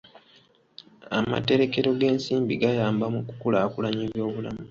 Amaterekero 1.19 1.89
g'ensimbi 1.99 2.53
gayamba 2.61 3.05
mu 3.13 3.21
kukulaakulanya 3.27 4.01
eby'obulamu. 4.07 4.59